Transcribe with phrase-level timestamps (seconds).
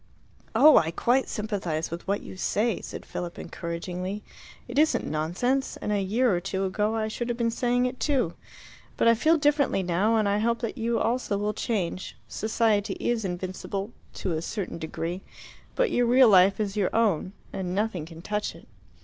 [0.55, 4.23] "Oh, I quite sympathize with what you say," said Philip encouragingly;
[4.67, 7.99] "it isn't nonsense, and a year or two ago I should have been saying it
[7.99, 8.33] too.
[8.97, 12.17] But I feel differently now, and I hope that you also will change.
[12.27, 15.21] Society is invincible to a certain degree.
[15.75, 18.67] But your real life is your own, and nothing can touch it.